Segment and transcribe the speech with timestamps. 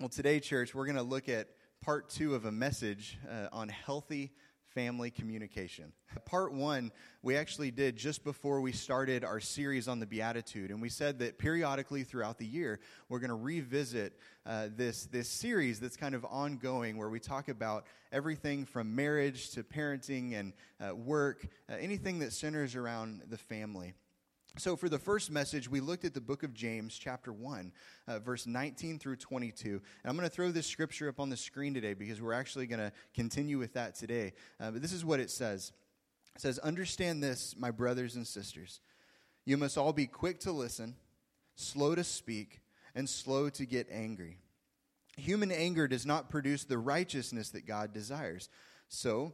[0.00, 1.48] Well, today, church, we're going to look at
[1.82, 4.32] part two of a message uh, on healthy
[4.74, 5.92] family communication.
[6.24, 6.90] Part one,
[7.22, 10.70] we actually did just before we started our series on the Beatitude.
[10.70, 14.14] And we said that periodically throughout the year, we're going to revisit
[14.46, 19.50] uh, this, this series that's kind of ongoing, where we talk about everything from marriage
[19.50, 23.92] to parenting and uh, work, uh, anything that centers around the family.
[24.58, 27.72] So, for the first message, we looked at the book of James, chapter 1,
[28.08, 29.68] uh, verse 19 through 22.
[29.68, 32.66] And I'm going to throw this scripture up on the screen today because we're actually
[32.66, 34.32] going to continue with that today.
[34.58, 35.72] Uh, but this is what it says
[36.34, 38.80] It says, Understand this, my brothers and sisters.
[39.44, 40.96] You must all be quick to listen,
[41.54, 42.60] slow to speak,
[42.94, 44.38] and slow to get angry.
[45.16, 48.48] Human anger does not produce the righteousness that God desires.
[48.88, 49.32] So,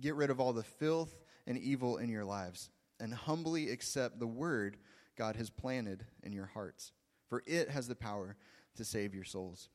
[0.00, 1.14] get rid of all the filth
[1.46, 4.76] and evil in your lives and humbly accept the word
[5.16, 6.92] God has planted in your hearts,
[7.28, 8.36] for it has the power
[8.76, 9.68] to save your souls.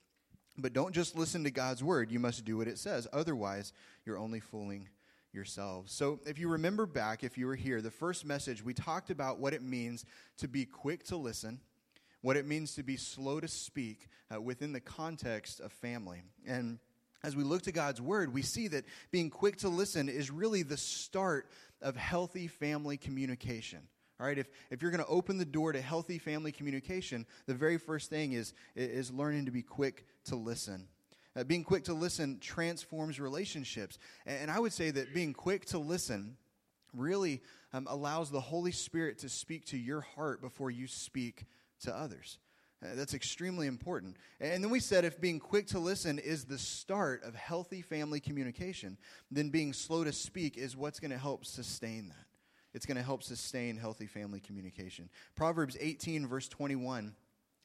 [0.57, 3.07] But don't just listen to God's word, you must do what it says.
[3.11, 3.73] Otherwise,
[4.05, 4.89] you're only fooling
[5.33, 5.93] yourselves.
[5.93, 9.39] So, if you remember back, if you were here, the first message, we talked about
[9.39, 10.05] what it means
[10.37, 11.61] to be quick to listen,
[12.21, 16.21] what it means to be slow to speak uh, within the context of family.
[16.45, 16.79] And
[17.23, 20.63] as we look to God's word, we see that being quick to listen is really
[20.63, 21.49] the start
[21.81, 23.79] of healthy family communication.
[24.19, 27.55] All right, if, if you're going to open the door to healthy family communication, the
[27.55, 30.87] very first thing is, is learning to be quick to listen.
[31.35, 33.97] Uh, being quick to listen transforms relationships.
[34.25, 36.37] And, and, I would say that being quick to listen
[36.93, 37.41] really
[37.73, 41.45] um, allows the Holy Spirit to speak to your heart before you speak
[41.81, 42.37] to others.
[42.83, 44.17] Uh, that's extremely important.
[44.39, 48.19] And then we said if being quick to listen is the start of healthy family
[48.19, 48.97] communication,
[49.29, 52.25] then being slow to speak is what's going to help sustain that.
[52.73, 55.09] It's going to help sustain healthy family communication.
[55.35, 57.13] Proverbs 18, verse 21,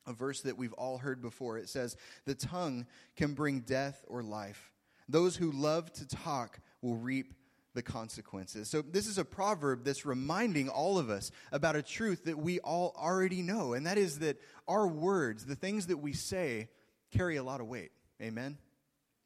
[0.06, 4.22] a verse that we've all heard before, it says, The tongue can bring death or
[4.22, 4.72] life.
[5.08, 7.34] Those who love to talk will reap
[7.76, 8.68] the consequences.
[8.68, 12.58] So, this is a proverb that's reminding all of us about a truth that we
[12.58, 16.68] all already know, and that is that our words, the things that we say,
[17.12, 17.92] carry a lot of weight.
[18.20, 18.58] Amen?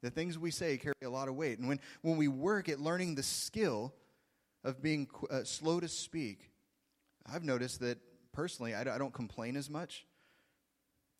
[0.02, 1.58] The things we say carry a lot of weight.
[1.58, 3.94] And when, when we work at learning the skill
[4.64, 6.50] of being uh, slow to speak,
[7.32, 7.98] I've noticed that
[8.32, 10.06] personally, I don't complain as much.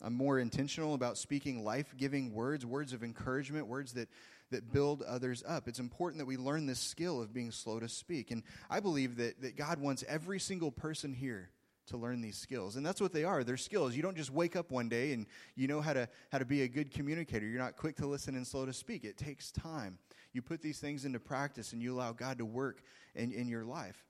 [0.02, 4.08] I'm more intentional about speaking life giving words, words of encouragement, words that
[4.50, 5.68] that build others up.
[5.68, 8.30] It's important that we learn this skill of being slow to speak.
[8.30, 11.50] And I believe that, that God wants every single person here
[11.86, 12.76] to learn these skills.
[12.76, 13.42] And that's what they are.
[13.42, 13.96] They're skills.
[13.96, 16.62] You don't just wake up one day and you know how to how to be
[16.62, 17.46] a good communicator.
[17.46, 19.04] You're not quick to listen and slow to speak.
[19.04, 19.98] It takes time.
[20.32, 22.82] You put these things into practice and you allow God to work
[23.14, 24.04] in, in your life.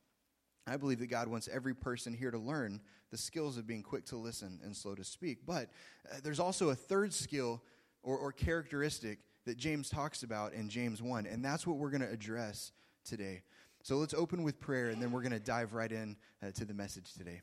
[0.66, 2.80] I believe that God wants every person here to learn
[3.10, 5.38] the skills of being quick to listen and slow to speak.
[5.46, 5.70] But
[6.10, 7.62] uh, there's also a third skill
[8.02, 9.18] or, or characteristic
[9.50, 11.26] that James talks about in James 1.
[11.26, 12.70] And that's what we're going to address
[13.04, 13.42] today.
[13.82, 16.64] So let's open with prayer, and then we're going to dive right in uh, to
[16.64, 17.40] the message today.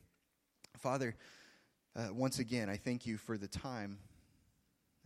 [0.78, 1.14] Father,
[1.94, 3.98] uh, once again, I thank you for the time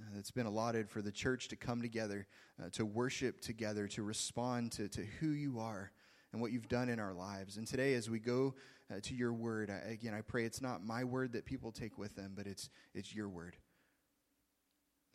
[0.01, 2.29] uh, that's been allotted for the church to come together,
[2.63, 5.91] uh, to worship together, to respond to, to who you are
[6.33, 7.57] and what you've done in our lives.
[7.57, 8.55] And today, as we go
[8.93, 11.99] uh, to your word, I, again, I pray it's not my word that people take
[11.99, 13.57] with them, but it's, it's your word.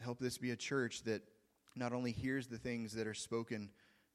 [0.02, 1.22] Help this be a church that
[1.75, 3.69] not only hears the things that are spoken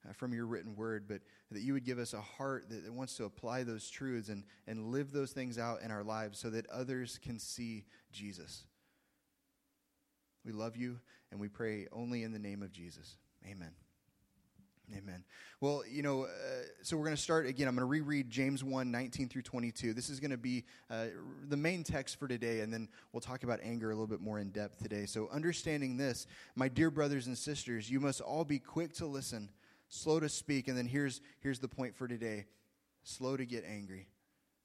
[0.08, 1.20] uh, from your written word, but
[1.50, 4.44] that you would give us a heart that, that wants to apply those truths and,
[4.66, 8.64] and live those things out in our lives so that others can see Jesus.
[10.44, 10.98] We love you,
[11.30, 13.16] and we pray only in the name of Jesus.
[13.48, 13.72] Amen.
[14.96, 15.24] Amen.
[15.60, 16.28] Well, you know, uh,
[16.82, 17.66] so we're going to start again.
[17.66, 19.94] I'm going to reread James 1 19 through 22.
[19.94, 21.06] This is going to be uh,
[21.48, 24.38] the main text for today, and then we'll talk about anger a little bit more
[24.38, 25.06] in depth today.
[25.06, 26.26] So, understanding this,
[26.56, 29.48] my dear brothers and sisters, you must all be quick to listen,
[29.88, 32.46] slow to speak, and then here's, here's the point for today
[33.04, 34.06] slow to get angry.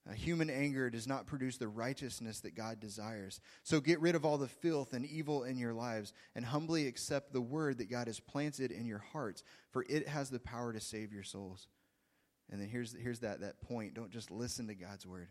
[0.08, 3.42] Uh, human anger does not produce the righteousness that God desires.
[3.64, 7.34] So get rid of all the filth and evil in your lives and humbly accept
[7.34, 10.80] the word that God has planted in your hearts, for it has the power to
[10.80, 11.68] save your souls.
[12.50, 15.28] And then here's, here's that, that point don't just listen to God's word,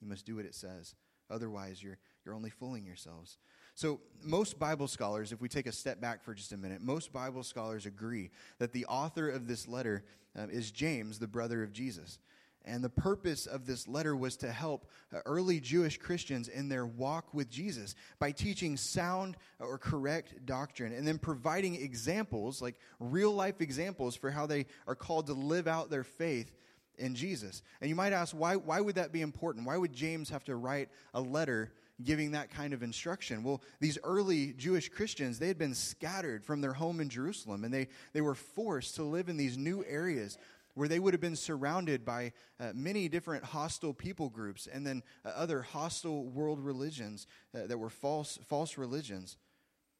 [0.00, 0.94] you must do what it says.
[1.30, 3.38] Otherwise, you're, you're only fooling yourselves.
[3.74, 7.12] So, most Bible scholars, if we take a step back for just a minute, most
[7.12, 10.04] Bible scholars agree that the author of this letter
[10.38, 12.18] uh, is James, the brother of Jesus.
[12.64, 16.86] And the purpose of this letter was to help uh, early Jewish Christians in their
[16.86, 23.32] walk with Jesus by teaching sound or correct doctrine and then providing examples, like real
[23.32, 26.52] life examples, for how they are called to live out their faith
[26.96, 27.62] in Jesus.
[27.80, 29.66] And you might ask, why, why would that be important?
[29.66, 31.72] Why would James have to write a letter
[32.02, 33.44] giving that kind of instruction.
[33.44, 37.72] Well, these early Jewish Christians, they had been scattered from their home in Jerusalem, and
[37.72, 40.38] they, they were forced to live in these new areas
[40.74, 45.02] where they would have been surrounded by uh, many different hostile people groups and then
[45.24, 49.36] uh, other hostile world religions uh, that were false, false religions.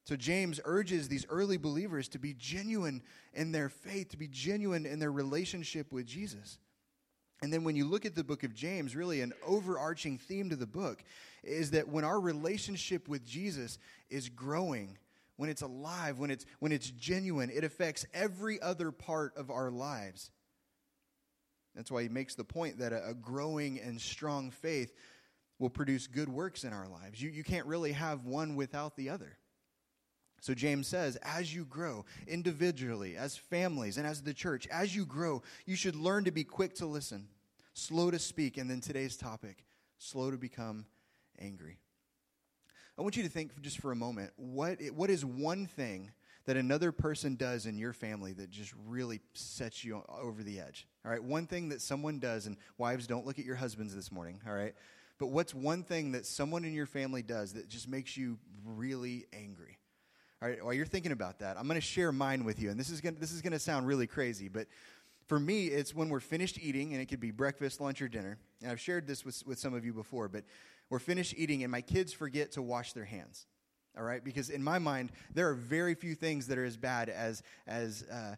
[0.05, 3.01] So James urges these early believers to be genuine
[3.33, 6.59] in their faith, to be genuine in their relationship with Jesus.
[7.41, 10.55] And then when you look at the book of James, really an overarching theme to
[10.55, 11.03] the book
[11.43, 13.77] is that when our relationship with Jesus
[14.09, 14.97] is growing,
[15.37, 19.69] when it's alive, when it's when it's genuine, it affects every other part of our
[19.69, 20.31] lives.
[21.75, 24.93] That's why he makes the point that a, growing and strong faith
[25.59, 27.21] will produce good works in our lives.
[27.21, 29.37] You, you can't really have one without the other.
[30.41, 35.05] So James says, as you grow individually, as families, and as the church, as you
[35.05, 37.27] grow, you should learn to be quick to listen,
[37.73, 39.65] slow to speak, and then today's topic,
[39.97, 40.85] slow to become
[41.39, 41.79] angry.
[42.97, 46.11] I want you to think just for a moment what, what is one thing
[46.45, 50.87] that another person does in your family that just really sets you over the edge?
[51.03, 54.11] All right, one thing that someone does, and wives, don't look at your husbands this
[54.11, 54.73] morning, all right?
[55.17, 59.25] But what's one thing that someone in your family does that just makes you really
[59.33, 59.77] angry?
[60.41, 62.69] All right, while you're thinking about that, I'm going to share mine with you.
[62.69, 64.67] And this is going this is going to sound really crazy, but
[65.27, 68.37] for me, it's when we're finished eating, and it could be breakfast, lunch, or dinner.
[68.61, 70.43] And I've shared this with, with some of you before, but
[70.89, 73.47] we're finished eating, and my kids forget to wash their hands.
[73.97, 77.09] All right, because in my mind, there are very few things that are as bad
[77.09, 78.35] as as uh,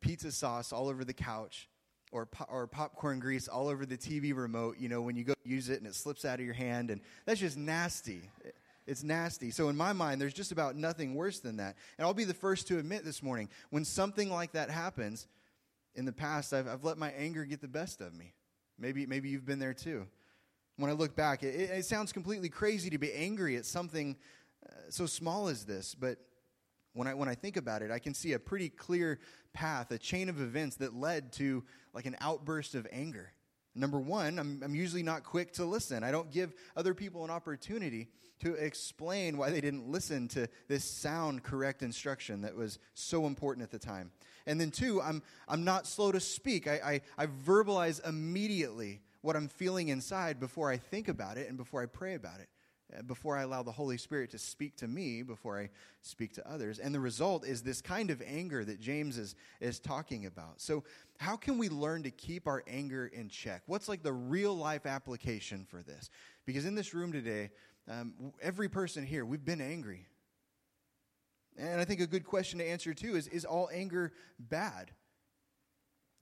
[0.00, 1.68] pizza sauce all over the couch,
[2.10, 4.76] or or popcorn grease all over the TV remote.
[4.78, 7.00] You know, when you go use it and it slips out of your hand, and
[7.26, 8.22] that's just nasty.
[8.86, 9.50] It's nasty.
[9.50, 11.76] So, in my mind, there's just about nothing worse than that.
[11.98, 15.26] And I'll be the first to admit this morning when something like that happens,
[15.98, 18.32] in the past, I've, I've let my anger get the best of me.
[18.78, 20.06] Maybe, maybe you've been there too.
[20.76, 24.16] When I look back, it, it sounds completely crazy to be angry at something
[24.90, 26.18] so small as this, but
[26.94, 29.20] when I, when I think about it, I can see a pretty clear
[29.52, 33.32] path, a chain of events that led to like an outburst of anger.
[33.74, 36.02] Number one, I'm, I'm usually not quick to listen.
[36.02, 38.08] I don't give other people an opportunity
[38.40, 43.62] to explain why they didn't listen to this sound, correct instruction that was so important
[43.62, 44.10] at the time.
[44.46, 46.66] And then, two, I'm, I'm not slow to speak.
[46.66, 51.56] I, I, I verbalize immediately what I'm feeling inside before I think about it and
[51.56, 52.48] before I pray about it,
[53.06, 55.68] before I allow the Holy Spirit to speak to me, before I
[56.02, 56.78] speak to others.
[56.78, 60.60] And the result is this kind of anger that James is, is talking about.
[60.60, 60.84] So,
[61.18, 63.62] how can we learn to keep our anger in check?
[63.66, 66.10] What's like the real life application for this?
[66.46, 67.50] Because in this room today,
[67.90, 70.06] um, every person here, we've been angry.
[71.56, 74.92] And I think a good question to answer too is Is all anger bad?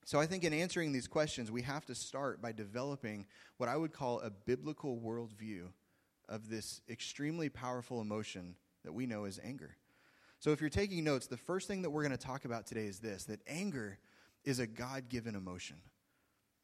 [0.05, 3.27] So I think in answering these questions, we have to start by developing
[3.57, 5.67] what I would call a biblical worldview
[6.29, 9.77] of this extremely powerful emotion that we know as anger.
[10.39, 12.87] So if you're taking notes, the first thing that we're going to talk about today
[12.87, 13.99] is this that anger
[14.45, 15.77] is a God given emotion.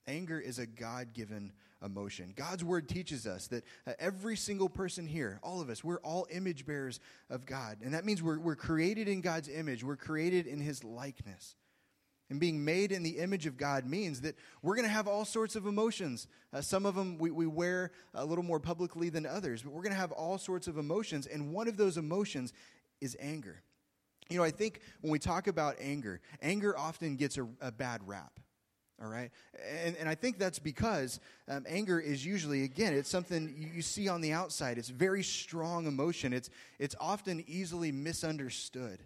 [0.06, 1.52] Anger is a God given
[1.84, 2.32] emotion.
[2.36, 6.26] God's word teaches us that uh, every single person here, all of us, we're all
[6.30, 7.00] image bearers
[7.30, 7.78] of God.
[7.82, 11.56] And that means we're, we're created in God's image, we're created in his likeness.
[12.32, 15.26] And being made in the image of God means that we're going to have all
[15.26, 16.28] sorts of emotions.
[16.50, 19.82] Uh, some of them we, we wear a little more publicly than others, but we're
[19.82, 21.26] going to have all sorts of emotions.
[21.26, 22.54] And one of those emotions
[23.02, 23.62] is anger.
[24.30, 28.00] You know, I think when we talk about anger, anger often gets a, a bad
[28.06, 28.40] rap
[29.02, 29.30] all right
[29.84, 31.18] and, and i think that's because
[31.48, 35.22] um, anger is usually again it's something you, you see on the outside it's very
[35.22, 39.02] strong emotion it's it's often easily misunderstood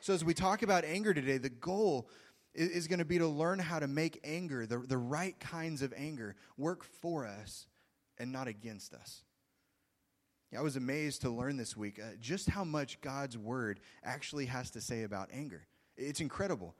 [0.00, 2.08] so as we talk about anger today the goal
[2.56, 5.92] is, going to be to learn how to make anger the, the right kinds of
[5.96, 7.66] anger work for us
[8.18, 9.22] and not against us
[10.56, 14.70] I was amazed to learn this week uh, just how much God's word actually has
[14.70, 15.66] to say about anger.
[15.96, 16.74] It's incredible.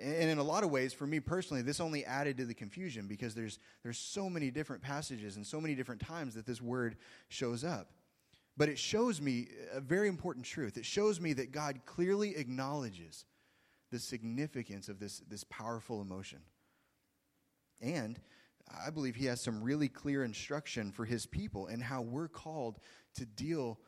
[0.00, 3.08] And in a lot of ways, for me personally, this only added to the confusion
[3.08, 6.96] because there's, there's so many different passages and so many different times that this word
[7.28, 7.90] shows up.
[8.56, 10.76] But it shows me a very important truth.
[10.76, 13.24] It shows me that God clearly acknowledges
[13.90, 16.40] the significance of this, this powerful emotion.
[17.80, 18.20] And
[18.86, 22.78] I believe he has some really clear instruction for his people and how we're called
[23.16, 23.78] to deal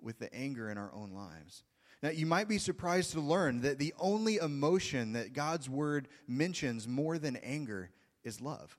[0.00, 1.62] with the anger in our own lives.
[2.02, 6.86] Now, you might be surprised to learn that the only emotion that God's word mentions
[6.86, 7.90] more than anger
[8.24, 8.76] is love.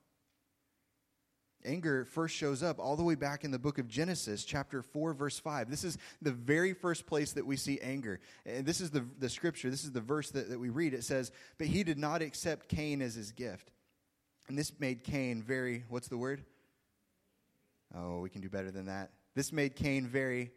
[1.66, 5.14] Anger first shows up all the way back in the book of Genesis, chapter 4,
[5.14, 5.70] verse 5.
[5.70, 8.20] This is the very first place that we see anger.
[8.46, 10.94] And this is the, the scripture, this is the verse that, that we read.
[10.94, 13.72] It says, But he did not accept Cain as his gift.
[14.48, 16.44] And this made Cain very, what's the word?
[17.96, 19.12] Oh, we can do better than that.
[19.36, 20.52] This made Cain very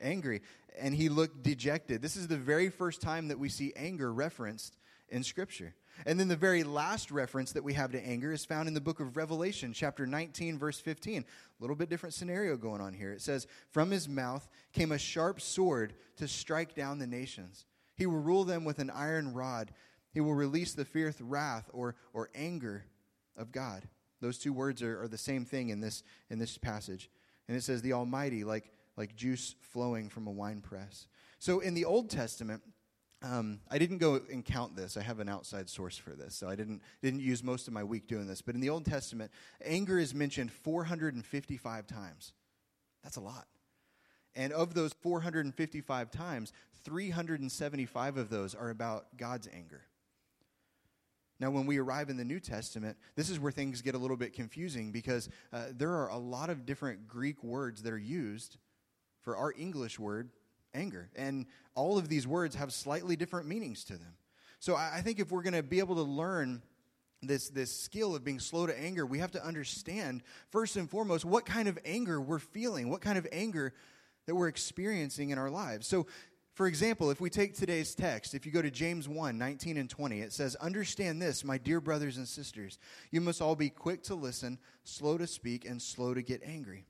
[0.00, 0.42] angry.
[0.78, 2.02] And he looked dejected.
[2.02, 4.76] This is the very first time that we see anger referenced
[5.08, 5.74] in Scripture.
[6.04, 8.80] And then the very last reference that we have to anger is found in the
[8.80, 11.22] book of Revelation, chapter 19, verse 15.
[11.22, 13.12] A little bit different scenario going on here.
[13.12, 17.64] It says, From his mouth came a sharp sword to strike down the nations.
[17.96, 19.72] He will rule them with an iron rod.
[20.12, 22.84] He will release the fierce wrath or, or anger
[23.36, 23.88] of God.
[24.20, 27.10] Those two words are, are the same thing in this, in this passage.
[27.48, 31.06] And it says, The Almighty, like, like juice flowing from a wine press.
[31.38, 32.62] So in the Old Testament,
[33.26, 34.96] um, I didn't go and count this.
[34.96, 37.82] I have an outside source for this, so I didn't didn't use most of my
[37.82, 38.42] week doing this.
[38.42, 39.30] But in the Old Testament,
[39.64, 42.32] anger is mentioned 455 times.
[43.02, 43.46] That's a lot.
[44.34, 46.52] And of those 455 times,
[46.84, 49.82] 375 of those are about God's anger.
[51.38, 54.16] Now, when we arrive in the New Testament, this is where things get a little
[54.16, 58.56] bit confusing because uh, there are a lot of different Greek words that are used
[59.20, 60.30] for our English word
[60.76, 61.10] anger.
[61.16, 64.14] And all of these words have slightly different meanings to them.
[64.58, 66.62] So I think if we're going to be able to learn
[67.22, 71.24] this, this skill of being slow to anger, we have to understand, first and foremost,
[71.24, 73.72] what kind of anger we're feeling, what kind of anger
[74.26, 75.86] that we're experiencing in our lives.
[75.86, 76.06] So,
[76.54, 79.90] for example, if we take today's text, if you go to James 1 19 and
[79.90, 82.78] 20, it says, Understand this, my dear brothers and sisters.
[83.10, 86.86] You must all be quick to listen, slow to speak, and slow to get angry.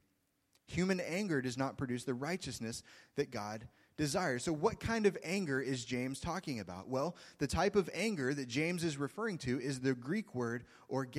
[0.67, 2.83] Human anger does not produce the righteousness
[3.15, 4.45] that God desires.
[4.45, 6.89] So, what kind of anger is James talking about?
[6.89, 11.19] Well, the type of anger that James is referring to is the Greek word orge.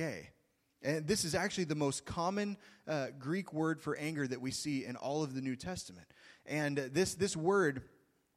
[0.80, 4.84] And this is actually the most common uh, Greek word for anger that we see
[4.84, 6.06] in all of the New Testament.
[6.46, 7.82] And uh, this, this word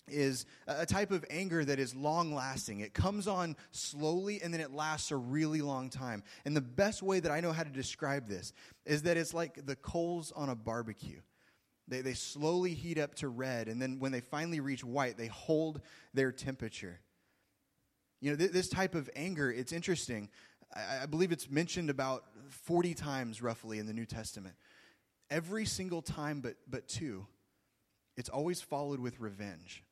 [0.07, 2.79] is a type of anger that is long lasting.
[2.79, 6.23] It comes on slowly and then it lasts a really long time.
[6.45, 8.53] And the best way that I know how to describe this
[8.85, 11.21] is that it's like the coals on a barbecue.
[11.87, 15.27] They, they slowly heat up to red, and then when they finally reach white, they
[15.27, 15.81] hold
[16.13, 17.01] their temperature.
[18.21, 20.29] You know, th- this type of anger, it's interesting.
[20.73, 24.55] I, I believe it's mentioned about 40 times roughly in the New Testament.
[25.29, 27.25] Every single time but, but two,
[28.15, 29.83] it's always followed with revenge.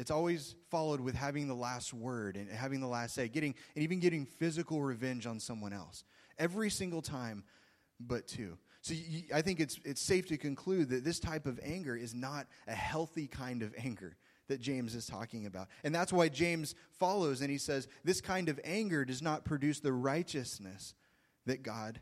[0.00, 3.84] It's always followed with having the last word and having the last say, getting and
[3.84, 6.04] even getting physical revenge on someone else.
[6.38, 7.44] Every single time,
[8.00, 8.56] but two.
[8.80, 12.14] So you, I think it's it's safe to conclude that this type of anger is
[12.14, 14.16] not a healthy kind of anger
[14.48, 15.68] that James is talking about.
[15.84, 19.80] And that's why James follows and he says this kind of anger does not produce
[19.80, 20.94] the righteousness
[21.44, 22.00] that God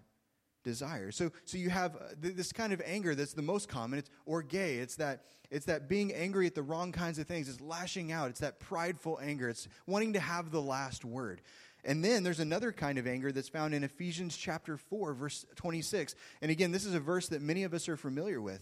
[0.64, 1.16] desires.
[1.16, 3.98] So so you have uh, this kind of anger that's the most common.
[3.98, 4.54] It's orge.
[4.54, 7.48] It's that it's that being angry at the wrong kinds of things.
[7.48, 8.28] It's lashing out.
[8.30, 9.48] It's that prideful anger.
[9.48, 11.40] It's wanting to have the last word.
[11.84, 16.14] And then there's another kind of anger that's found in Ephesians chapter 4, verse 26.
[16.42, 18.60] And again, this is a verse that many of us are familiar with.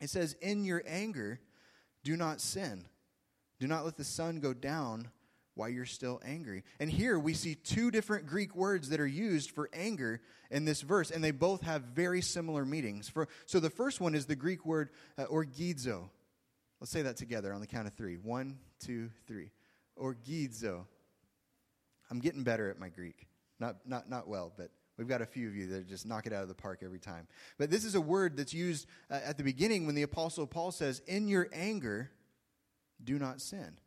[0.00, 1.40] It says, In your anger,
[2.04, 2.84] do not sin.
[3.58, 5.08] Do not let the sun go down
[5.56, 6.62] while you're still angry.
[6.78, 10.20] And here we see two different Greek words that are used for anger
[10.50, 13.08] in this verse, and they both have very similar meanings.
[13.08, 16.10] For, so the first one is the Greek word uh, orgizo.
[16.78, 18.16] Let's say that together on the count of three.
[18.16, 19.50] One, two, three.
[19.98, 20.84] Orgizo.
[22.10, 23.26] I'm getting better at my Greek.
[23.58, 26.34] Not, not, not well, but we've got a few of you that just knock it
[26.34, 27.26] out of the park every time.
[27.56, 30.70] But this is a word that's used uh, at the beginning when the Apostle Paul
[30.70, 32.10] says, In your anger,
[33.02, 33.78] do not sin.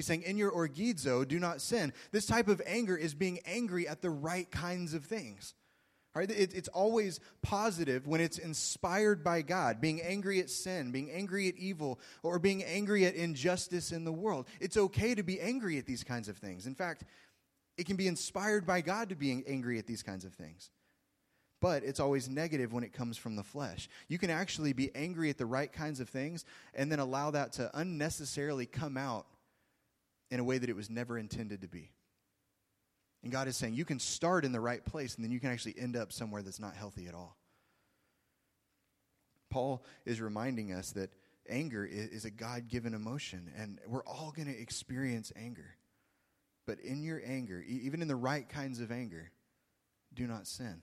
[0.00, 1.92] He's saying, In your orgizo, do not sin.
[2.10, 5.52] This type of anger is being angry at the right kinds of things.
[6.14, 6.30] Right?
[6.30, 11.48] It, it's always positive when it's inspired by God, being angry at sin, being angry
[11.48, 14.48] at evil, or being angry at injustice in the world.
[14.58, 16.66] It's okay to be angry at these kinds of things.
[16.66, 17.04] In fact,
[17.76, 20.70] it can be inspired by God to be angry at these kinds of things.
[21.60, 23.90] But it's always negative when it comes from the flesh.
[24.08, 27.52] You can actually be angry at the right kinds of things and then allow that
[27.54, 29.26] to unnecessarily come out
[30.30, 31.90] in a way that it was never intended to be.
[33.22, 35.50] And God is saying you can start in the right place and then you can
[35.50, 37.36] actually end up somewhere that's not healthy at all.
[39.50, 41.10] Paul is reminding us that
[41.48, 45.76] anger is a God given emotion, and we're all going to experience anger.
[46.66, 49.32] But in your anger, even in the right kinds of anger,
[50.14, 50.82] do not sin.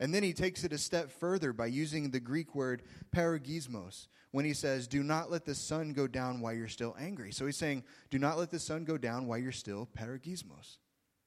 [0.00, 2.82] And then he takes it a step further by using the Greek word
[3.14, 7.32] paragismos when he says, Do not let the sun go down while you're still angry.
[7.32, 10.78] So he's saying, Do not let the sun go down while you're still paragismos,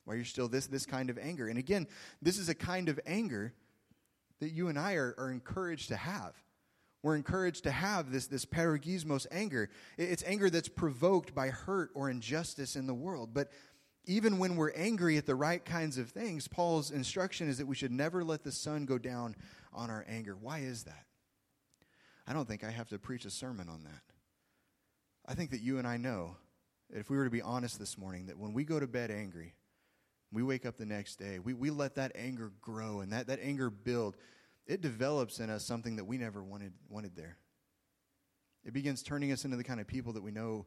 [0.05, 1.47] while you're still this, this kind of anger.
[1.47, 1.87] And again,
[2.21, 3.53] this is a kind of anger
[4.39, 6.33] that you and I are, are encouraged to have.
[7.03, 9.69] We're encouraged to have this, this paragismos anger.
[9.97, 13.33] It's anger that's provoked by hurt or injustice in the world.
[13.33, 13.51] But
[14.05, 17.75] even when we're angry at the right kinds of things, Paul's instruction is that we
[17.75, 19.35] should never let the sun go down
[19.71, 20.35] on our anger.
[20.39, 21.05] Why is that?
[22.27, 24.01] I don't think I have to preach a sermon on that.
[25.25, 26.37] I think that you and I know
[26.89, 29.09] that if we were to be honest this morning, that when we go to bed
[29.09, 29.55] angry,
[30.31, 33.39] we wake up the next day, we, we let that anger grow and that, that
[33.41, 34.17] anger build.
[34.65, 37.37] It develops in us something that we never wanted, wanted there.
[38.65, 40.65] It begins turning us into the kind of people that we know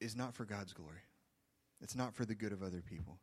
[0.00, 1.00] is not for God's glory.
[1.80, 3.18] It's not for the good of other people.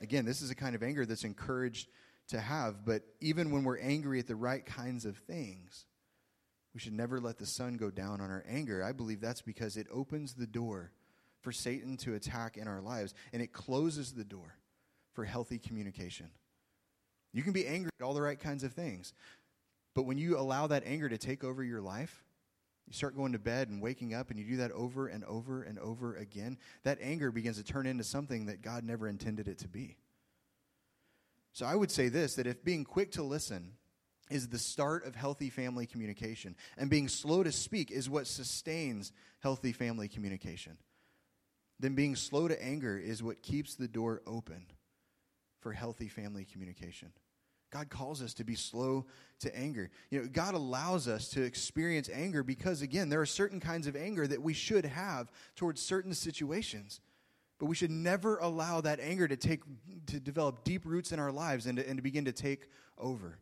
[0.00, 1.88] Again, this is a kind of anger that's encouraged
[2.28, 5.86] to have, but even when we're angry at the right kinds of things,
[6.74, 8.84] we should never let the sun go down on our anger.
[8.84, 10.92] I believe that's because it opens the door
[11.40, 14.58] for Satan to attack in our lives, and it closes the door
[15.14, 16.28] for healthy communication.
[17.32, 19.14] You can be angry at all the right kinds of things,
[19.94, 22.25] but when you allow that anger to take over your life,
[22.86, 25.62] you start going to bed and waking up, and you do that over and over
[25.62, 29.58] and over again, that anger begins to turn into something that God never intended it
[29.58, 29.96] to be.
[31.52, 33.72] So I would say this that if being quick to listen
[34.30, 39.12] is the start of healthy family communication, and being slow to speak is what sustains
[39.40, 40.76] healthy family communication,
[41.80, 44.66] then being slow to anger is what keeps the door open
[45.60, 47.12] for healthy family communication.
[47.70, 49.06] God calls us to be slow
[49.40, 49.90] to anger.
[50.10, 53.96] You know, God allows us to experience anger because, again, there are certain kinds of
[53.96, 57.00] anger that we should have towards certain situations.
[57.58, 59.62] But we should never allow that anger to take
[60.06, 62.68] to develop deep roots in our lives and to, and to begin to take
[62.98, 63.38] over.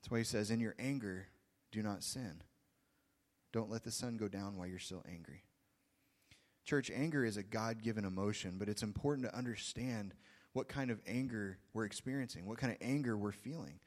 [0.00, 1.28] That's why he says, In your anger,
[1.70, 2.42] do not sin.
[3.52, 5.44] Don't let the sun go down while you're still angry.
[6.64, 10.14] Church, anger is a God given emotion, but it's important to understand
[10.56, 13.78] what kind of anger we're experiencing, what kind of anger we're feeling.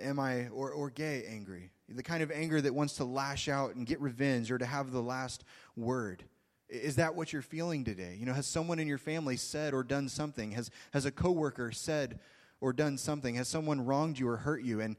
[0.00, 1.70] Am I, or, orge angry?
[1.86, 4.90] The kind of anger that wants to lash out and get revenge or to have
[4.90, 5.44] the last
[5.76, 6.24] word.
[6.70, 8.16] Is that what you're feeling today?
[8.18, 10.52] You know, has someone in your family said or done something?
[10.52, 12.20] Has, has a coworker said
[12.62, 13.34] or done something?
[13.34, 14.80] Has someone wronged you or hurt you?
[14.80, 14.96] And,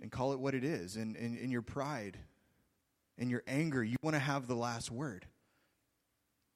[0.00, 0.96] and call it what it is.
[0.96, 2.18] In, in, in your pride,
[3.16, 5.26] in your anger, you want to have the last word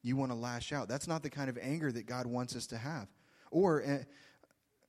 [0.05, 0.87] you want to lash out.
[0.87, 3.09] That's not the kind of anger that God wants us to have.
[3.51, 4.05] Or, eh,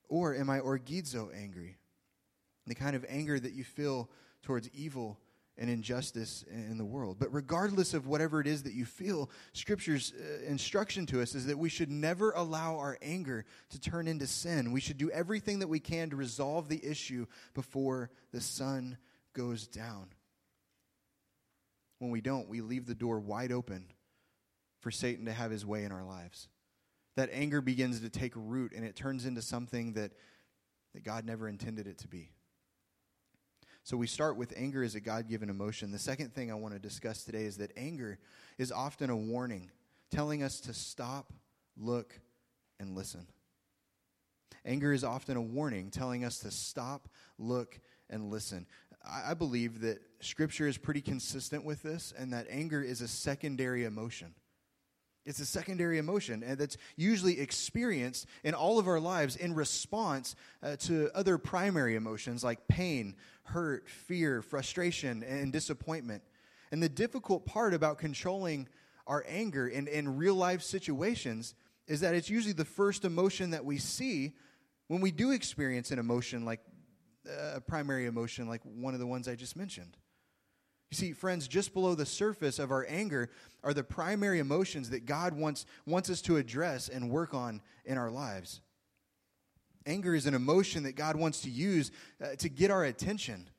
[0.09, 1.77] or am I orgizo angry?
[2.67, 4.09] The kind of anger that you feel
[4.43, 5.17] towards evil
[5.57, 7.15] and injustice in the world.
[7.17, 11.45] But regardless of whatever it is that you feel, Scripture's uh, instruction to us is
[11.45, 14.73] that we should never allow our anger to turn into sin.
[14.73, 18.97] We should do everything that we can to resolve the issue before the sun
[19.33, 20.09] goes down.
[21.99, 23.87] When we don't, we leave the door wide open
[24.85, 26.47] for Satan to have his way in our lives.
[27.15, 30.11] That anger begins to take root and it turns into something that,
[30.93, 32.29] that God never intended it to be.
[33.83, 35.91] So we start with anger as a God given emotion.
[35.91, 38.19] The second thing I want to discuss today is that anger
[38.59, 39.71] is often a warning
[40.11, 41.33] telling us to stop,
[41.75, 42.19] look,
[42.79, 43.25] and listen.
[44.67, 48.67] Anger is often a warning telling us to stop, look, and listen.
[49.03, 53.83] I believe that Scripture is pretty consistent with this and that anger is a secondary
[53.85, 54.35] emotion.
[55.25, 60.35] It's a secondary emotion, and that's usually experienced in all of our lives in response
[60.61, 66.21] uh, to other primary emotions like pain, hurt, fear, frustration, and disappointment.
[66.71, 68.67] And the difficult part about controlling
[69.07, 71.55] our anger in, in real life situations
[71.87, 74.33] is that it's usually the first emotion that we see
[74.87, 76.59] when we do experience an emotion like
[77.27, 79.97] uh, a primary emotion, like one of the ones I just mentioned.
[80.91, 83.29] You see, friends, just below the surface of our anger
[83.63, 87.97] are the primary emotions that God wants, wants us to address and work on in
[87.97, 88.61] our lives.
[89.85, 91.91] Anger is an emotion that God wants to use
[92.23, 93.49] uh, to get our attention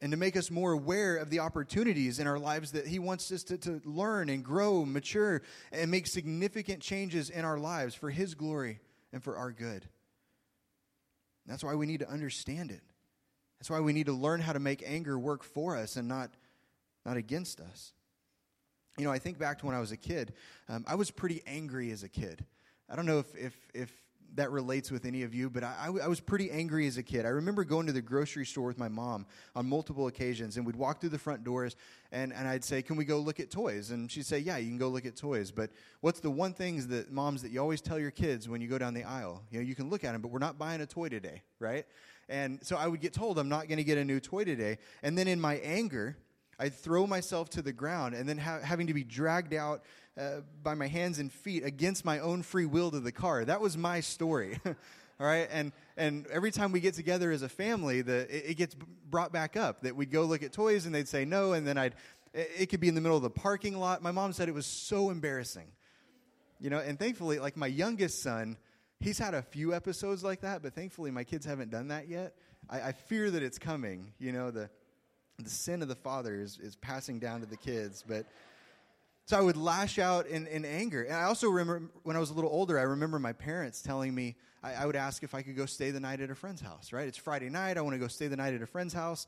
[0.00, 3.30] and to make us more aware of the opportunities in our lives that He wants
[3.32, 8.10] us to, to learn and grow, mature, and make significant changes in our lives for
[8.10, 8.80] His glory
[9.12, 9.88] and for our good.
[11.46, 12.82] That's why we need to understand it.
[13.58, 16.34] That's why we need to learn how to make anger work for us and not
[17.04, 17.92] not against us.
[18.98, 20.34] You know, I think back to when I was a kid.
[20.68, 22.44] Um, I was pretty angry as a kid.
[22.88, 23.92] I don't know if, if, if
[24.36, 27.24] that relates with any of you, but I, was pretty angry as a kid.
[27.24, 30.76] I remember going to the grocery store with my mom on multiple occasions, and we'd
[30.76, 31.76] walk through the front doors,
[32.10, 33.90] and, and I'd say, Can we go look at toys?
[33.90, 35.50] And she'd say, Yeah, you can go look at toys.
[35.50, 38.68] But what's the one thing that moms that you always tell your kids when you
[38.68, 39.42] go down the aisle?
[39.50, 41.84] You know, you can look at them, but we're not buying a toy today, right?
[42.28, 44.78] And so I would get told I'm not going to get a new toy today.
[45.02, 46.16] And then in my anger,
[46.58, 49.82] I'd throw myself to the ground and then ha- having to be dragged out
[50.18, 53.44] uh, by my hands and feet against my own free will to the car.
[53.44, 54.58] That was my story.
[55.20, 58.54] All right, and and every time we get together as a family, the it, it,
[58.56, 61.64] gets brought back up that we'd go look at toys and they'd say no, and
[61.64, 61.94] then I'd
[62.32, 64.02] it, it could be in the middle of the parking lot.
[64.02, 65.68] My mom said it was so embarrassing,
[66.60, 66.78] you know.
[66.78, 68.56] And thankfully, like my youngest son,
[68.98, 72.34] he's had a few episodes like that, but thankfully my kids haven't done that yet.
[72.68, 74.12] I, I fear that it's coming.
[74.18, 74.68] You know, the,
[75.38, 78.04] the sin of the father is, is passing down to the kids.
[78.06, 78.26] But
[79.26, 81.02] so I would lash out in, in anger.
[81.02, 84.14] And I also remember when I was a little older, I remember my parents telling
[84.14, 86.60] me, I, I would ask if I could go stay the night at a friend's
[86.60, 87.08] house, right?
[87.08, 87.78] It's Friday night.
[87.78, 89.26] I want to go stay the night at a friend's house.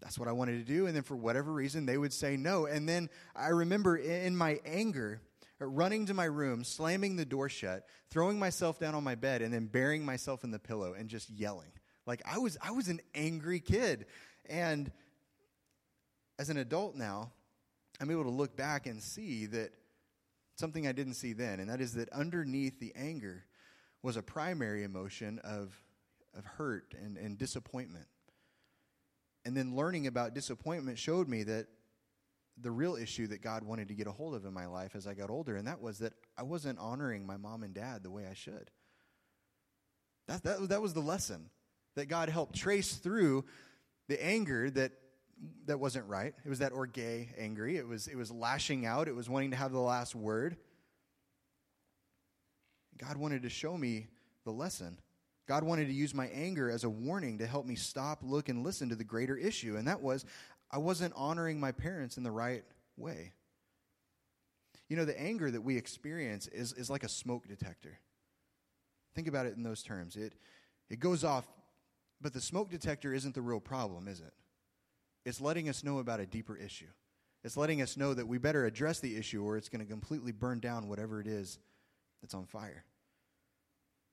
[0.00, 0.86] That's what I wanted to do.
[0.86, 2.66] And then for whatever reason, they would say no.
[2.66, 5.20] And then I remember in my anger,
[5.60, 9.52] running to my room, slamming the door shut, throwing myself down on my bed, and
[9.52, 11.70] then burying myself in the pillow and just yelling.
[12.06, 14.06] Like I was, I was an angry kid.
[14.48, 14.90] And
[16.40, 17.30] as an adult now,
[18.00, 19.74] I'm able to look back and see that
[20.56, 23.44] something I didn't see then, and that is that underneath the anger
[24.02, 25.78] was a primary emotion of,
[26.34, 28.06] of hurt and, and disappointment.
[29.44, 31.66] And then learning about disappointment showed me that
[32.58, 35.06] the real issue that God wanted to get a hold of in my life as
[35.06, 38.10] I got older, and that was that I wasn't honoring my mom and dad the
[38.10, 38.70] way I should.
[40.26, 41.50] That, that, that was the lesson
[41.96, 43.44] that God helped trace through
[44.08, 44.92] the anger that,
[45.66, 46.34] that wasn't right.
[46.44, 47.76] It was that orge angry.
[47.76, 50.56] It was, it was lashing out, it was wanting to have the last word.
[52.98, 54.08] God wanted to show me
[54.44, 54.98] the lesson.
[55.48, 58.62] God wanted to use my anger as a warning to help me stop, look, and
[58.62, 59.76] listen to the greater issue.
[59.76, 60.24] And that was
[60.70, 62.62] I wasn't honoring my parents in the right
[62.96, 63.32] way.
[64.88, 67.98] You know, the anger that we experience is, is like a smoke detector.
[69.14, 70.16] Think about it in those terms.
[70.16, 70.34] It,
[70.88, 71.48] it goes off,
[72.20, 74.32] but the smoke detector isn't the real problem, is it?
[75.24, 76.88] It's letting us know about a deeper issue.
[77.42, 80.32] It's letting us know that we better address the issue or it's going to completely
[80.32, 81.58] burn down whatever it is
[82.20, 82.84] that's on fire.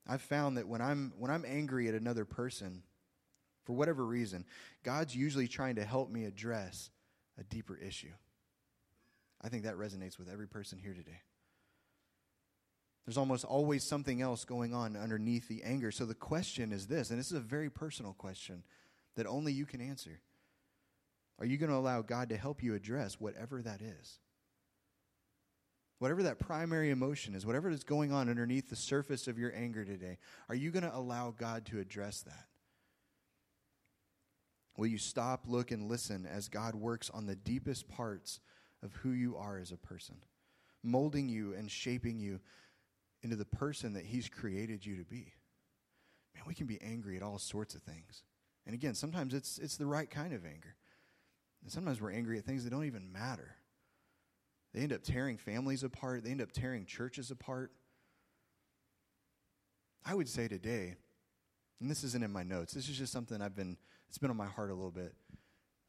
[0.06, 2.82] I've found that when I'm, when I'm angry at another person,
[3.64, 4.46] for whatever reason,
[4.82, 6.90] God's usually trying to help me address
[7.38, 8.12] a deeper issue.
[9.42, 11.20] I think that resonates with every person here today.
[13.04, 15.90] There's almost always something else going on underneath the anger.
[15.90, 18.64] So the question is this, and this is a very personal question
[19.16, 20.20] that only you can answer.
[21.38, 24.18] Are you going to allow God to help you address whatever that is?
[25.98, 29.84] Whatever that primary emotion is, whatever is going on underneath the surface of your anger
[29.84, 32.46] today, are you going to allow God to address that?
[34.76, 38.38] Will you stop, look, and listen as God works on the deepest parts
[38.80, 40.16] of who you are as a person,
[40.84, 42.38] molding you and shaping you
[43.22, 45.32] into the person that He's created you to be?
[46.32, 48.22] Man, we can be angry at all sorts of things.
[48.66, 50.76] And again, sometimes it's, it's the right kind of anger.
[51.62, 53.56] And sometimes we're angry at things that don't even matter.
[54.74, 57.72] They end up tearing families apart, they end up tearing churches apart.
[60.04, 60.94] I would say today,
[61.80, 63.76] and this isn't in my notes, this is just something I've been
[64.08, 65.14] it's been on my heart a little bit.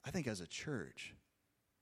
[0.06, 1.16] I think as a church,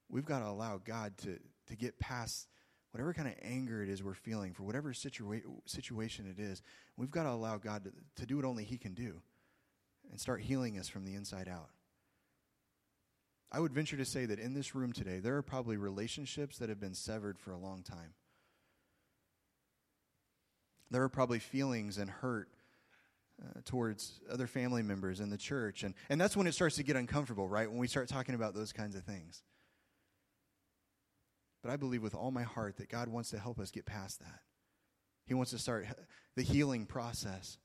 [0.09, 2.47] we've got to allow God to, to get past
[2.91, 6.61] whatever kind of anger it is we're feeling for whatever situa- situation it is.
[6.95, 9.21] We've got to allow God to, to do what only He can do
[10.09, 11.69] and start healing us from the inside out.
[13.51, 16.69] I would venture to say that in this room today, there are probably relationships that
[16.69, 18.13] have been severed for a long time.
[20.91, 22.49] There are probably feelings and hurt
[23.41, 25.83] uh, towards other family members in the church.
[25.83, 27.69] And, and that's when it starts to get uncomfortable, right?
[27.69, 29.43] When we start talking about those kinds of things.
[31.61, 34.19] But I believe with all my heart that God wants to help us get past
[34.19, 34.39] that.
[35.25, 35.87] He wants to start
[36.35, 37.57] the healing process.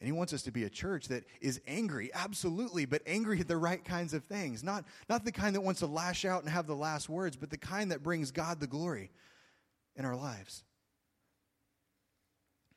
[0.00, 3.48] And he wants us to be a church that is angry, absolutely, but angry at
[3.48, 4.64] the right kinds of things.
[4.64, 7.50] Not, not the kind that wants to lash out and have the last words, but
[7.50, 9.10] the kind that brings God the glory
[9.96, 10.64] in our lives.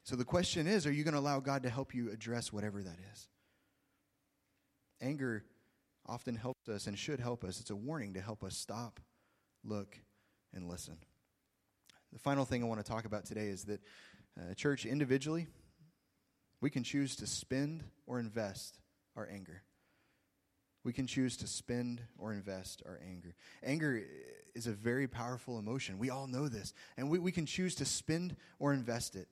[0.04, 2.84] So the question is are you going to allow God to help you address whatever
[2.84, 3.30] that is?
[5.02, 5.46] Anger
[6.06, 7.62] often helps us and should help us.
[7.62, 9.00] It's a warning to help us stop,
[9.64, 9.98] look,
[10.54, 10.98] and listen.
[12.12, 13.80] The final thing I want to talk about today is that
[14.38, 15.48] uh, church individually,
[16.64, 18.80] we can choose to spend or invest
[19.18, 19.64] our anger.
[20.86, 23.36] We can choose to spend or invest our anger.
[23.62, 24.02] Anger
[24.56, 26.00] is a very powerful emotion.
[26.00, 26.74] We all know this.
[26.96, 29.28] And we, we can choose to spend or invest it.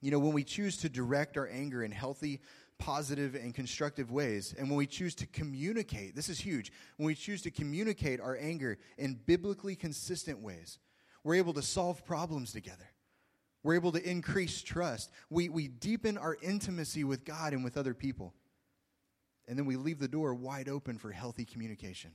[0.00, 2.40] You know, when we choose to direct our anger in healthy,
[2.78, 7.14] positive, and constructive ways, and when we choose to communicate, this is huge, when we
[7.14, 10.78] choose to communicate our anger in biblically consistent ways,
[11.22, 12.93] we're able to solve problems together.
[13.64, 15.10] We're able to increase trust.
[15.30, 18.32] We, we deepen our intimacy with God and with other people.
[19.48, 22.12] And then we leave the door wide open for healthy communication.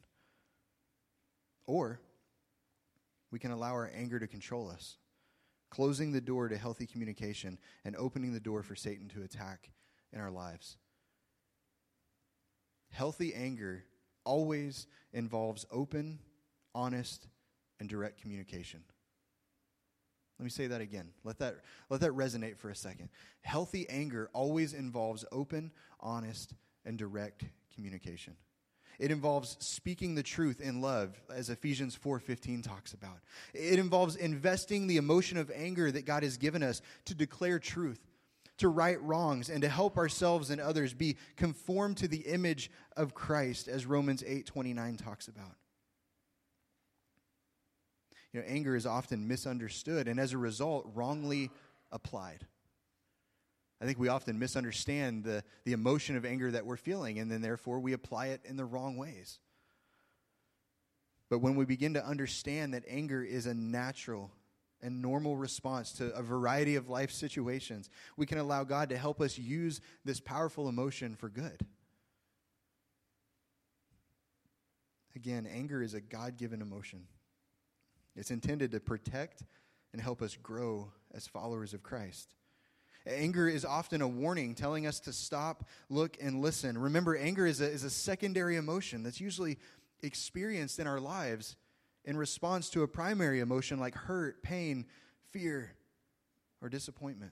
[1.65, 1.99] Or
[3.31, 4.97] we can allow our anger to control us
[5.69, 9.71] closing the door to healthy communication and opening the door for Satan to attack
[10.11, 10.77] in our lives.
[12.89, 13.85] Healthy anger
[14.23, 16.19] always involves open,
[16.73, 17.27] honest,
[17.79, 18.83] and direct communication.
[20.39, 21.09] Let me say that again.
[21.25, 21.57] Let that,
[21.89, 23.09] let that resonate for a second.
[23.41, 26.53] Healthy anger always involves open, honest,
[26.85, 27.43] and direct
[27.75, 28.37] communication.
[28.99, 33.19] It involves speaking the truth in love, as Ephesians 4:15 talks about.
[33.53, 37.99] It involves investing the emotion of anger that God has given us to declare truth,
[38.57, 43.13] to right wrongs, and to help ourselves and others be conformed to the image of
[43.13, 45.55] Christ, as Romans 8:29 talks about.
[48.33, 51.49] You know, anger is often misunderstood and as a result wrongly
[51.91, 52.45] applied.
[53.81, 57.41] I think we often misunderstand the, the emotion of anger that we're feeling, and then
[57.41, 59.39] therefore we apply it in the wrong ways.
[61.29, 64.31] But when we begin to understand that anger is a natural
[64.81, 69.21] and normal response to a variety of life situations, we can allow God to help
[69.21, 71.65] us use this powerful emotion for good.
[75.15, 77.07] Again, anger is a God given emotion.
[78.19, 79.43] It's intended to protect
[79.93, 82.35] and help us grow as followers of Christ.
[83.07, 86.77] Anger is often a warning telling us to stop, look, and listen.
[86.77, 89.57] Remember, anger is a, is a secondary emotion that's usually
[90.03, 91.55] experienced in our lives
[92.03, 94.85] in response to a primary emotion like hurt, pain,
[95.31, 95.71] fear,
[96.61, 97.31] or disappointment.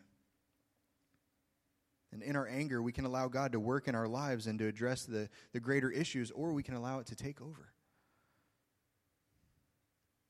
[2.14, 4.68] And in our anger, we can allow God to work in our lives and to
[4.68, 7.74] address the, the greater issues, or we can allow it to take over.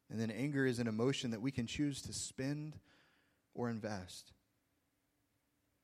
[0.10, 2.78] And then anger is an emotion that we can choose to spend
[3.54, 4.32] or invest.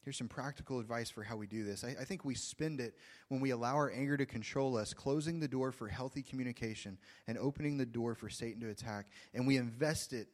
[0.03, 1.83] Here's some practical advice for how we do this.
[1.83, 2.93] I, I, think we spend it
[3.29, 7.37] when we allow our anger to control us, closing the door for healthy communication and
[7.37, 9.07] opening the door for Satan to attack.
[9.33, 10.27] And we invest it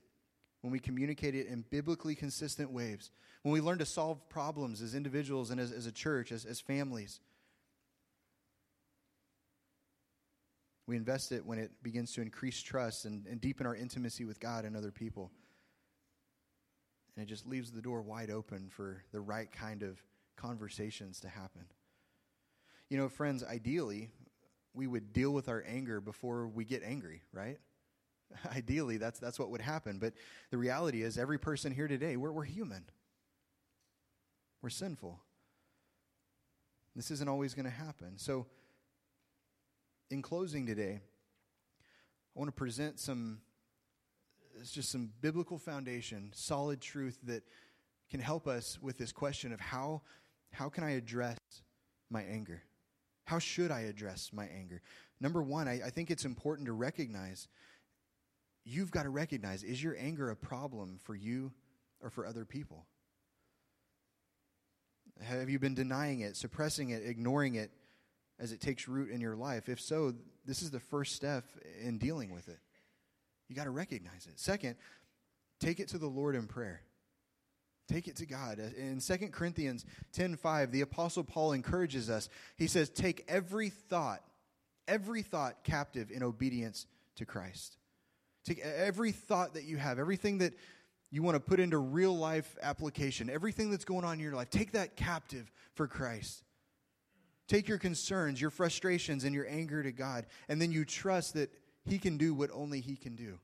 [0.61, 3.11] when we communicate it in biblically consistent ways,
[3.43, 6.59] when we learn to solve problems as individuals and as, as a church, as, as
[6.59, 7.19] families.
[10.89, 14.39] We invest it when it begins to increase trust and, and deepen our intimacy with
[14.39, 15.29] God and other people.
[17.15, 20.01] And it just leaves the door wide open for the right kind of
[20.35, 21.65] conversations to happen.
[22.89, 24.09] You know, friends, ideally,
[24.73, 27.59] we would deal with our anger before we get angry, right?
[28.55, 29.99] Ideally, that's, that's what would happen.
[29.99, 30.13] But
[30.49, 32.85] the reality is, every person here today, we're, we're human.
[34.63, 35.19] We're sinful.
[36.95, 38.17] This isn't always going to happen.
[38.17, 38.47] So,
[40.09, 40.99] in closing today,
[42.35, 43.41] I want to present some
[44.59, 47.43] it's just some biblical foundation, solid truth that
[48.09, 50.01] can help us with this question of how,
[50.51, 51.37] how can I address
[52.09, 52.61] my anger?
[53.23, 54.81] How should I address my anger?
[55.21, 57.47] Number one, I, I think it's important to recognize
[58.65, 61.53] you've got to recognize is your anger a problem for you
[62.01, 62.85] or for other people?
[65.21, 67.71] Have you been denying it, suppressing it, ignoring it
[68.39, 69.69] as it takes root in your life?
[69.69, 70.13] If so,
[70.45, 71.45] this is the first step
[71.81, 72.59] in dealing with it.
[73.47, 74.39] You got to recognize it.
[74.39, 74.75] Second,
[75.59, 76.81] take it to the Lord in prayer.
[77.87, 78.59] Take it to God.
[78.59, 82.29] In 2 Corinthians 10:5, the apostle Paul encourages us.
[82.55, 84.23] He says, "Take every thought,
[84.87, 87.77] every thought captive in obedience to Christ."
[88.43, 90.53] Take every thought that you have, everything that
[91.09, 94.51] you want to put into real life application, everything that's going on in your life,
[94.51, 96.43] take that captive for Christ.
[97.49, 101.51] Take your concerns, your frustrations, and your anger to God, and then you trust that
[101.89, 103.39] he can do what only He can do.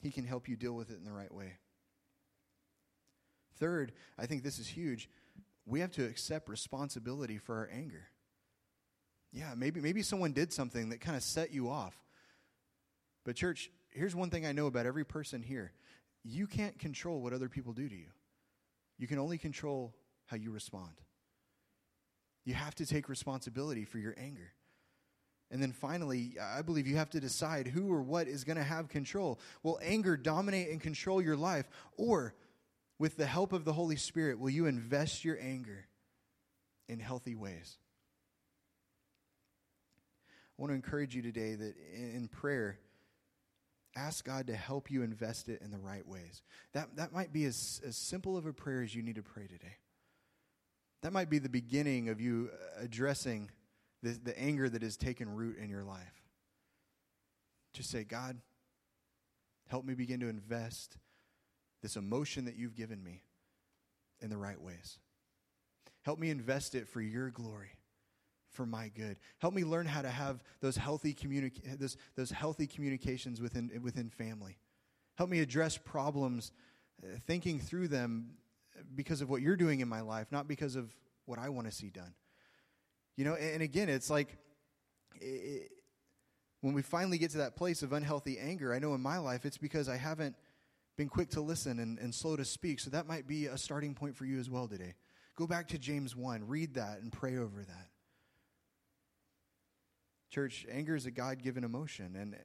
[0.00, 1.54] He can help you deal with it in the right way.
[3.58, 5.10] Third, I think this is huge.
[5.66, 8.08] We have to accept responsibility for our anger.
[9.32, 11.94] Yeah, maybe maybe someone did something that kind of set you off.
[13.24, 15.72] But church, here's one thing I know about every person here.
[16.24, 18.08] You can't control what other people do to you.
[18.96, 19.94] You can only control
[20.26, 21.00] how you respond.
[22.44, 24.52] You have to take responsibility for your anger.
[25.50, 28.62] And then finally, I believe you have to decide who or what is going to
[28.62, 29.40] have control.
[29.62, 31.68] Will anger dominate and control your life?
[31.96, 32.34] Or,
[32.98, 35.86] with the help of the Holy Spirit, will you invest your anger
[36.88, 37.78] in healthy ways?
[40.28, 42.78] I want to encourage you today that in prayer,
[43.96, 46.42] ask God to help you invest it in the right ways.
[46.74, 49.46] That, that might be as, as simple of a prayer as you need to pray
[49.46, 49.78] today.
[51.02, 53.50] That might be the beginning of you addressing
[54.02, 56.22] the, the anger that has taken root in your life.
[57.72, 58.38] Just say, God,
[59.68, 60.96] help me begin to invest
[61.82, 63.22] this emotion that you've given me
[64.20, 64.98] in the right ways.
[66.02, 67.70] Help me invest it for your glory,
[68.50, 69.18] for my good.
[69.38, 74.10] Help me learn how to have those healthy, communica- those, those healthy communications within, within
[74.10, 74.58] family.
[75.16, 76.52] Help me address problems,
[77.02, 78.30] uh, thinking through them
[78.94, 80.90] because of what you're doing in my life, not because of
[81.26, 82.14] what I want to see done.
[83.16, 84.36] You know, and again, it's like
[85.20, 85.70] it,
[86.60, 89.44] when we finally get to that place of unhealthy anger, I know in my life
[89.44, 90.36] it's because I haven't
[90.96, 92.80] been quick to listen and, and slow to speak.
[92.80, 94.94] So that might be a starting point for you as well today.
[95.36, 97.88] Go back to James 1, read that, and pray over that.
[100.30, 102.36] Church, anger is a God given emotion, and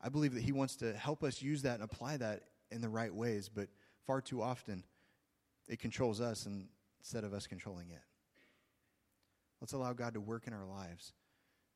[0.00, 2.88] I believe that He wants to help us use that and apply that in the
[2.88, 3.68] right ways, but
[4.06, 4.84] far too often
[5.68, 6.46] it controls us
[7.00, 8.02] instead of us controlling it.
[9.60, 11.12] Let's allow God to work in our lives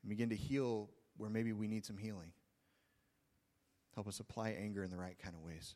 [0.02, 2.32] and begin to heal where maybe we need some healing.
[3.94, 5.74] Help us apply anger in the right kind of ways.